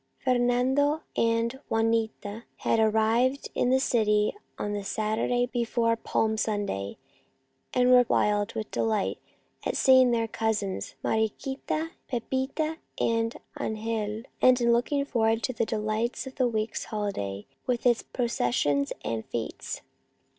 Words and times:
Fernando 0.17 1.03
and 1.15 1.59
Juanita 1.69 2.45
had 2.57 2.79
arrived 2.79 3.49
in 3.53 3.69
the 3.69 3.79
city 3.79 4.35
on 4.57 4.73
the 4.73 4.83
Saturday 4.83 5.45
before 5.45 5.95
Palm 5.95 6.37
Sunday, 6.37 6.97
and 7.71 7.91
were 7.91 8.07
wild 8.09 8.55
with 8.55 8.71
delight 8.71 9.19
at 9.63 9.77
seeing 9.77 10.09
their 10.09 10.27
cousins, 10.27 10.95
Mariquita, 11.03 11.91
Pepita, 12.07 12.79
and 12.99 13.37
Angel, 13.59 14.23
and 14.41 14.59
in 14.59 14.73
looking 14.73 15.05
forward 15.05 15.43
to 15.43 15.53
the 15.53 15.67
delights 15.67 16.25
of 16.25 16.33
the 16.33 16.47
week's 16.47 16.85
holiday 16.85 17.45
with 17.67 17.85
its 17.85 18.01
processions 18.01 18.91
and 19.05 19.23
fetes. 19.27 19.83